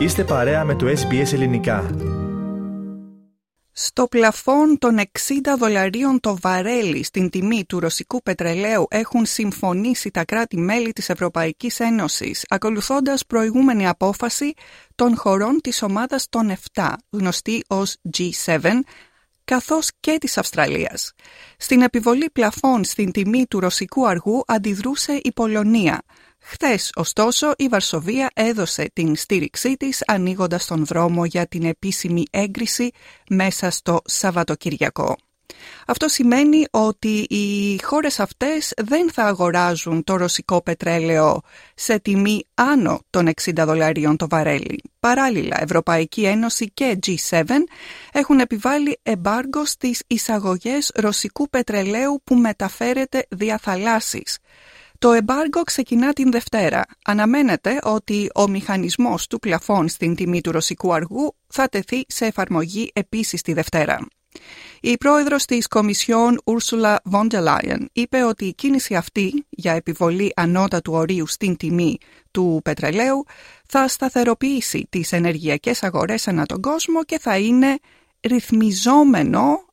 Είστε 0.00 0.24
παρέα 0.24 0.64
με 0.64 0.74
το 0.74 0.86
SBS 0.86 1.32
Ελληνικά. 1.32 1.90
Στο 3.72 4.06
πλαφόν 4.06 4.78
των 4.78 4.98
60 4.98 5.02
δολαρίων 5.58 6.20
το 6.20 6.36
βαρέλι 6.40 7.02
στην 7.02 7.30
τιμή 7.30 7.64
του 7.64 7.80
ρωσικού 7.80 8.22
πετρελαίου 8.22 8.86
έχουν 8.90 9.26
συμφωνήσει 9.26 10.10
τα 10.10 10.24
κράτη-μέλη 10.24 10.92
της 10.92 11.08
Ευρωπαϊκής 11.08 11.80
Ένωσης, 11.80 12.44
ακολουθώντας 12.48 13.26
προηγούμενη 13.26 13.88
απόφαση 13.88 14.52
των 14.94 15.16
χωρών 15.16 15.60
της 15.62 15.82
ομάδας 15.82 16.26
των 16.28 16.50
7, 16.72 16.94
γνωστή 17.10 17.64
ως 17.68 17.96
G7, 18.18 18.70
καθώς 19.50 19.88
και 20.00 20.16
της 20.20 20.38
Αυστραλίας. 20.38 21.12
Στην 21.56 21.82
επιβολή 21.82 22.30
πλαφών 22.32 22.84
στην 22.84 23.12
τιμή 23.12 23.46
του 23.46 23.60
ρωσικού 23.60 24.08
αργού 24.08 24.42
αντιδρούσε 24.46 25.20
η 25.22 25.32
Πολωνία– 25.32 26.02
Χθες, 26.42 26.90
ωστόσο, 26.94 27.52
η 27.56 27.68
Βαρσοβία 27.68 28.30
έδωσε 28.34 28.90
την 28.92 29.16
στήριξή 29.16 29.76
της 29.76 30.02
ανοίγοντας 30.06 30.66
τον 30.66 30.84
δρόμο 30.84 31.24
για 31.24 31.46
την 31.46 31.64
επίσημη 31.64 32.22
έγκριση 32.30 32.90
μέσα 33.30 33.70
στο 33.70 34.00
Σαββατοκυριακό. 34.04 35.16
Αυτό 35.86 36.08
σημαίνει 36.08 36.64
ότι 36.70 37.26
οι 37.28 37.78
χώρες 37.82 38.20
αυτές 38.20 38.72
δεν 38.76 39.10
θα 39.10 39.24
αγοράζουν 39.24 40.04
το 40.04 40.16
ρωσικό 40.16 40.62
πετρέλαιο 40.62 41.40
σε 41.74 41.98
τιμή 41.98 42.44
άνω 42.54 43.00
των 43.10 43.28
60 43.42 43.52
δολαρίων 43.54 44.16
το 44.16 44.28
βαρέλι. 44.28 44.80
Παράλληλα, 45.00 45.56
Ευρωπαϊκή 45.60 46.24
Ένωση 46.24 46.70
και 46.74 46.98
G7 47.06 47.44
έχουν 48.12 48.38
επιβάλει 48.38 48.98
εμπάργκο 49.02 49.64
στις 49.64 50.02
εισαγωγές 50.06 50.90
ρωσικού 50.94 51.48
πετρελαίου 51.48 52.20
που 52.24 52.34
μεταφέρεται 52.34 53.26
δια 53.28 53.58
θαλάσσης, 53.58 54.38
το 54.98 55.12
εμπάργκο 55.12 55.62
ξεκινά 55.62 56.12
την 56.12 56.30
Δευτέρα. 56.30 56.84
Αναμένεται 57.04 57.78
ότι 57.82 58.30
ο 58.34 58.48
μηχανισμός 58.48 59.26
του 59.26 59.38
πλαφών 59.38 59.88
στην 59.88 60.14
τιμή 60.14 60.40
του 60.40 60.52
ρωσικού 60.52 60.94
αργού 60.94 61.36
θα 61.46 61.68
τεθεί 61.68 62.04
σε 62.06 62.26
εφαρμογή 62.26 62.90
επίσης 62.92 63.42
τη 63.42 63.52
Δευτέρα. 63.52 63.98
Η 64.82 64.96
πρόεδρος 64.96 65.44
της 65.44 65.66
Κομισιόν 65.66 66.40
Ursula 66.44 66.96
von 67.10 67.26
der 67.30 67.44
Leyen 67.44 67.84
είπε 67.92 68.24
ότι 68.24 68.44
η 68.44 68.54
κίνηση 68.54 68.94
αυτή 68.94 69.46
για 69.48 69.72
επιβολή 69.72 70.32
ανώτατου 70.36 70.92
ορίου 70.92 71.26
στην 71.26 71.56
τιμή 71.56 71.98
του 72.30 72.60
πετρελαίου 72.64 73.24
θα 73.68 73.88
σταθεροποιήσει 73.88 74.86
τις 74.90 75.12
ενεργειακές 75.12 75.82
αγορές 75.82 76.28
ανά 76.28 76.46
τον 76.46 76.60
κόσμο 76.60 77.04
και 77.04 77.18
θα 77.18 77.38
είναι 77.38 77.78
ρυθμιζόμενο 78.20 79.64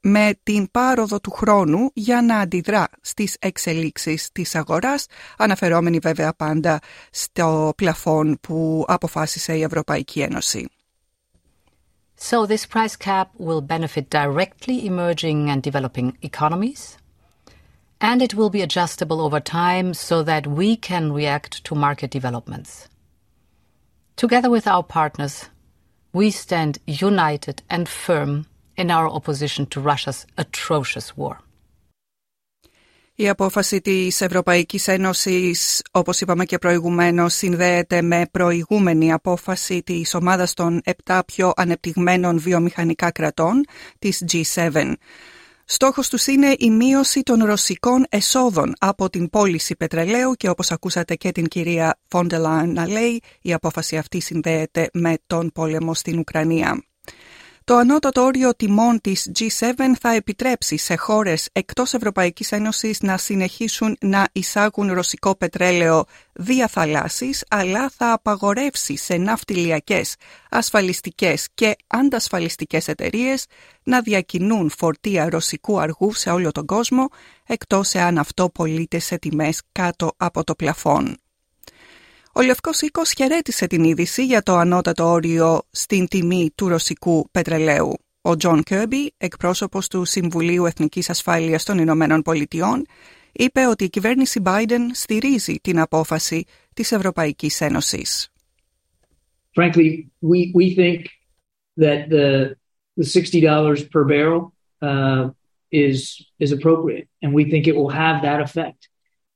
με 0.00 0.34
την 0.42 0.70
πάροδο 0.70 1.20
του 1.20 1.30
χρόνου 1.30 1.90
για 1.94 2.22
να 2.22 2.38
αντιδρά 2.38 2.88
στις 3.00 3.36
εξελίξεις 3.38 4.28
της 4.32 4.54
αγοράς, 4.54 5.06
αναφερόμενη 5.36 5.98
βέβαια 5.98 6.32
πάντα 6.32 6.78
στο 7.10 7.72
πλαφόν 7.76 8.38
που 8.40 8.84
αποφάσισε 8.88 9.56
η 9.56 9.62
Ευρωπαϊκή 9.62 10.20
Ένωση. 10.20 10.68
So 12.16 12.46
this 12.46 12.66
price 12.66 12.96
cap 12.96 13.30
will 13.36 13.60
benefit 13.60 14.08
directly 14.08 14.86
emerging 14.86 15.50
and 15.50 15.62
developing 15.62 16.16
economies, 16.22 16.96
and 18.00 18.22
it 18.22 18.34
will 18.34 18.50
be 18.50 18.62
adjustable 18.62 19.20
over 19.20 19.38
time 19.38 19.94
so 19.94 20.22
that 20.22 20.46
we 20.46 20.76
can 20.76 21.12
react 21.12 21.62
to 21.64 21.74
market 21.74 22.10
developments. 22.10 22.88
Together 24.16 24.48
with 24.48 24.66
our 24.66 24.82
partners, 24.82 25.50
we 26.12 26.30
stand 26.30 26.78
united 26.86 27.62
and 27.68 27.86
firm 27.86 28.46
in 28.76 28.90
our 28.90 29.08
opposition 29.08 29.66
to 29.66 29.80
Russia's 29.80 30.26
atrocious 30.38 31.16
war. 31.16 31.40
Η 33.18 33.28
απόφαση 33.28 33.80
της 33.80 34.20
Ευρωπαϊκής 34.20 34.88
Ένωσης, 34.88 35.82
όπως 35.90 36.20
είπαμε 36.20 36.44
και 36.44 36.58
προηγουμένως, 36.58 37.34
συνδέεται 37.34 38.02
με 38.02 38.26
προηγούμενη 38.30 39.12
απόφαση 39.12 39.82
της 39.82 40.14
ομάδας 40.14 40.54
των 40.54 40.80
7 41.04 41.20
πιο 41.26 41.52
ανεπτυγμένων 41.56 42.38
βιομηχανικά 42.38 43.10
κρατών, 43.10 43.64
της 43.98 44.24
G7. 44.32 44.92
Στόχος 45.64 46.08
τους 46.08 46.26
είναι 46.26 46.54
η 46.58 46.70
μείωση 46.70 47.22
των 47.22 47.44
ρωσικών 47.44 48.06
εσόδων 48.08 48.72
από 48.78 49.10
την 49.10 49.30
πώληση 49.30 49.76
πετρελαίου 49.76 50.32
και 50.32 50.48
όπως 50.48 50.70
ακούσατε 50.70 51.14
και 51.14 51.32
την 51.32 51.46
κυρία 51.46 51.98
Φόντελα 52.08 52.66
να 52.66 52.88
λέει, 52.88 53.22
η 53.42 53.52
απόφαση 53.52 53.96
αυτή 53.96 54.20
συνδέεται 54.20 54.88
με 54.92 55.14
τον 55.26 55.50
πόλεμο 55.54 55.94
στην 55.94 56.18
Ουκρανία. 56.18 56.82
Το 57.66 57.76
ανώτατο 57.76 58.22
όριο 58.22 58.54
τιμών 58.54 59.00
της 59.00 59.30
G7 59.38 59.72
θα 60.00 60.10
επιτρέψει 60.10 60.76
σε 60.76 60.96
χώρες 60.96 61.48
εκτός 61.52 61.94
Ευρωπαϊκής 61.94 62.52
Ένωσης 62.52 63.00
να 63.00 63.16
συνεχίσουν 63.16 63.96
να 64.00 64.28
εισάγουν 64.32 64.92
ρωσικό 64.92 65.36
πετρέλαιο 65.36 66.04
δια 66.32 66.68
θαλάσσης, 66.68 67.44
αλλά 67.50 67.90
θα 67.96 68.12
απαγορεύσει 68.12 68.96
σε 68.96 69.16
ναυτιλιακές, 69.16 70.14
ασφαλιστικές 70.50 71.48
και 71.54 71.76
αντασφαλιστικές 71.86 72.88
εταιρείες 72.88 73.46
να 73.82 74.00
διακινούν 74.00 74.70
φορτία 74.76 75.28
ρωσικού 75.30 75.80
αργού 75.80 76.12
σε 76.12 76.30
όλο 76.30 76.52
τον 76.52 76.66
κόσμο, 76.66 77.08
εκτός 77.46 77.94
εάν 77.94 78.18
αυτό 78.18 78.50
πωλείται 78.50 78.98
σε 78.98 79.18
τιμές 79.18 79.62
κάτω 79.72 80.12
από 80.16 80.44
το 80.44 80.54
πλαφόν. 80.54 81.16
Ο 82.38 82.42
Λευκός 82.42 82.80
Οίκος 82.80 83.12
χαιρέτησε 83.16 83.66
την 83.66 83.84
είδηση 83.84 84.24
για 84.24 84.42
το 84.42 84.56
ανώτατο 84.56 85.04
όριο 85.04 85.62
στην 85.70 86.08
τιμή 86.08 86.50
του 86.54 86.68
ρωσικού 86.68 87.28
πετρελαίου. 87.30 87.92
Ο 88.20 88.36
Τζον 88.36 88.62
Κέρμπι, 88.62 89.12
εκπρόσωπος 89.16 89.88
του 89.88 90.04
Συμβουλίου 90.04 90.64
Εθνικής 90.64 91.10
Ασφάλειας 91.10 91.64
των 91.64 91.78
Ηνωμένων 91.78 92.22
Πολιτειών, 92.22 92.86
είπε 93.32 93.66
ότι 93.66 93.84
η 93.84 93.88
κυβέρνηση 93.88 94.40
Biden 94.44 94.80
στηρίζει 94.92 95.54
την 95.60 95.80
απόφαση 95.80 96.44
της 96.74 96.92
Ευρωπαϊκής 96.92 97.60
Ένωσης. 97.60 98.32
Frankly, 99.54 100.06
we, 100.20 100.52
we 100.54 100.74
think 100.74 101.00
that 101.76 102.08
the, 102.10 102.54
the 102.96 103.04
$60 103.04 103.90
per 103.90 104.04
barrel 104.04 104.52
uh, 104.82 105.30
is, 105.70 105.96
is 106.38 106.52
appropriate, 106.52 107.08
and 107.22 107.32
we 107.32 107.44
think 107.50 107.66
it 107.66 107.76
will 107.76 107.92
have 108.04 108.16
that 108.22 108.40
effect. 108.40 108.80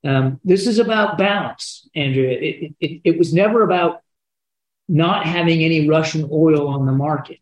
Um, 0.03 0.39
this 0.43 0.67
is 0.67 0.79
about 0.79 1.17
balance, 1.17 1.87
Andrea. 1.95 2.39
It, 2.39 2.73
it, 2.79 3.01
it, 3.03 3.17
was 3.19 3.33
never 3.33 3.61
about 3.61 4.01
not 4.87 5.25
having 5.25 5.63
any 5.63 5.87
Russian 5.87 6.27
oil 6.31 6.67
on 6.67 6.85
the 6.85 6.91
market. 6.91 7.37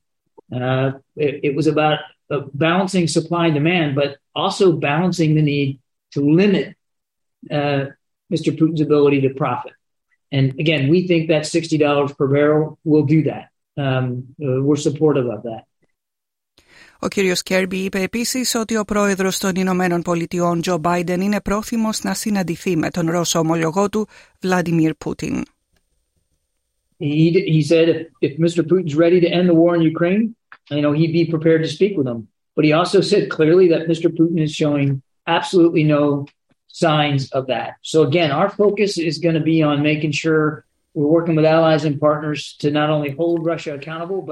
Uh, 0.53 0.93
it, 1.15 1.39
it, 1.43 1.55
was 1.55 1.67
about 1.67 1.99
uh, 2.29 2.41
balancing 2.53 3.07
supply 3.07 3.45
and 3.45 3.53
demand, 3.53 3.95
but 3.95 4.17
also 4.35 4.73
balancing 4.73 5.35
the 5.35 5.41
need 5.41 5.79
to 6.11 6.21
limit 6.21 6.75
uh, 7.49 7.85
Mr. 8.31 8.57
Putin's 8.57 8.81
ability 8.81 9.21
to 9.21 9.29
profit. 9.29 9.73
And 10.31 10.59
again, 10.59 10.89
we 10.89 11.07
think 11.07 11.29
that 11.29 11.43
$60 11.43 12.17
per 12.17 12.27
barrel 12.27 12.77
will 12.83 13.03
do 13.03 13.23
that. 13.23 13.49
Um, 13.77 14.35
uh, 14.43 14.61
we're 14.61 14.75
supportive 14.75 15.27
of 15.27 15.43
that. 15.43 15.63
Ο 16.98 17.08
κύριος 17.08 17.42
Κέρμπι 17.42 17.76
είπε 17.76 18.00
επίσης 18.00 18.54
ότι 18.54 18.76
ο 18.76 18.84
πρόεδρος 18.84 19.38
των 19.38 19.52
Ηνωμένων 19.54 20.02
Πολιτειών 20.02 20.60
Τζο 20.60 20.78
Μπάιντεν 20.78 21.20
είναι 21.20 21.40
πρόθυμος 21.40 22.02
να 22.02 22.14
συναντηθεί 22.14 22.76
με 22.76 22.90
τον 22.90 23.10
Ρώσο 23.10 23.38
ομολογό 23.38 23.88
του 23.88 24.08
Βλάντιμιρ 24.40 24.94
Πούτιν. 24.94 25.42
He, 27.00 27.30
he 27.56 27.62
said 27.62 27.88
if, 27.88 27.98
if 28.26 28.38
Mr. 28.38 28.60
Putin's 28.68 28.94
ready 28.94 29.20
to 29.20 29.28
end 29.28 29.48
the 29.48 29.58
war 29.62 29.74
in 29.74 29.82
Ukraine, 29.82 30.34
you 30.70 30.82
know, 30.84 30.92
he'd 30.92 31.12
be 31.12 31.26
prepared 31.34 31.62
to 31.62 31.68
speak 31.76 31.96
with 31.98 32.06
him. 32.06 32.28
But 32.54 32.64
he 32.64 32.72
also 32.72 33.00
said 33.00 33.30
clearly 33.36 33.66
that 33.68 33.88
Mr. 33.92 34.06
Putin 34.18 34.40
is 34.46 34.52
showing 34.54 35.02
absolutely 35.26 35.84
no 35.84 36.26
signs 36.68 37.30
of 37.30 37.48
that. 37.48 37.74
So 37.82 38.02
again, 38.02 38.30
our 38.30 38.48
focus 38.48 38.98
is 38.98 39.18
going 39.18 39.34
to 39.34 39.40
be 39.40 39.62
on 39.62 39.82
making 39.82 40.12
sure 40.12 40.64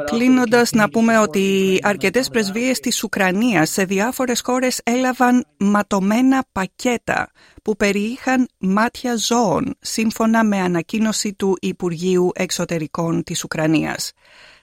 Κλείνοντας, 0.03 0.71
να 0.71 0.89
πούμε 0.89 1.17
ότι 1.19 1.77
αρκετές 1.81 2.29
πρεσβείες 2.29 2.79
της 2.79 3.03
Ουκρανίας 3.03 3.69
σε 3.69 3.83
διάφορες 3.83 4.41
χώρες 4.41 4.81
έλαβαν 4.83 5.45
ματωμένα 5.57 6.43
πακέτα 6.51 7.31
που 7.63 7.75
περιείχαν 7.75 8.47
μάτια 8.57 9.15
ζώων, 9.15 9.75
σύμφωνα 9.79 10.43
με 10.43 10.57
ανακοίνωση 10.59 11.33
του 11.33 11.57
Υπουργείου 11.61 12.31
Εξωτερικών 12.33 13.23
της 13.23 13.43
Ουκρανίας. 13.43 14.13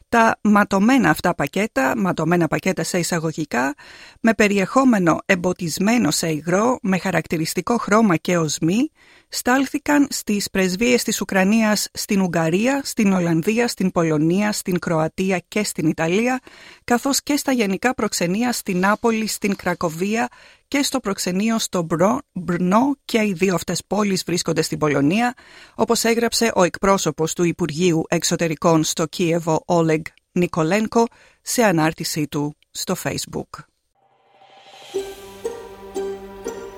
Τα 0.08 0.38
ματωμένα 0.42 1.10
αυτά 1.10 1.34
πακέτα, 1.34 1.92
ματωμένα 1.96 2.48
πακέτα 2.48 2.82
σε 2.82 2.98
εισαγωγικά, 2.98 3.74
με 4.20 4.34
περιεχόμενο 4.34 5.18
εμποτισμένο 5.26 6.10
σε 6.10 6.28
υγρό, 6.28 6.78
με 6.82 6.98
χαρακτηριστικό 6.98 7.76
χρώμα 7.76 8.16
και 8.16 8.38
οσμή, 8.38 8.90
στάλθηκαν 9.34 10.06
στις 10.10 10.50
πρεσβείες 10.50 11.02
της 11.02 11.20
Ουκρανίας 11.20 11.88
στην 11.92 12.20
Ουγγαρία, 12.20 12.80
στην 12.84 13.12
Ολλανδία, 13.12 13.68
στην 13.68 13.90
Πολωνία, 13.90 14.52
στην 14.52 14.78
Κροατία 14.78 15.38
και 15.48 15.64
στην 15.64 15.88
Ιταλία, 15.88 16.40
καθώς 16.84 17.22
και 17.22 17.36
στα 17.36 17.52
γενικά 17.52 17.94
προξενία 17.94 18.52
στην 18.52 18.78
Νάπολη, 18.78 19.26
στην 19.26 19.56
Κρακοβία 19.56 20.28
και 20.68 20.82
στο 20.82 21.00
προξενείο 21.00 21.58
στο 21.58 21.86
Μπρνό 22.32 22.96
και 23.04 23.18
οι 23.18 23.32
δύο 23.32 23.54
αυτές 23.54 23.82
πόλεις 23.86 24.22
βρίσκονται 24.26 24.62
στην 24.62 24.78
Πολωνία, 24.78 25.34
όπως 25.74 26.04
έγραψε 26.04 26.52
ο 26.54 26.62
εκπρόσωπος 26.62 27.32
του 27.32 27.44
Υπουργείου 27.44 28.02
Εξωτερικών 28.08 28.84
στο 28.84 29.06
Κίεβο, 29.06 29.62
Όλεγ 29.66 30.00
Νικολένκο, 30.32 31.06
σε 31.42 31.62
ανάρτησή 31.62 32.28
του 32.28 32.56
στο 32.70 32.94
Facebook. 33.04 33.73